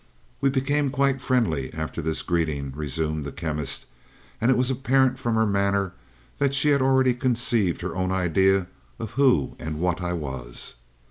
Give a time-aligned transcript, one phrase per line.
[0.41, 3.85] "We became quite friendly after this greeting," resumed the Chemist,
[4.41, 5.93] "and it was apparent from her manner
[6.39, 8.65] that she had already conceived her own idea
[8.97, 10.73] of who and what I was.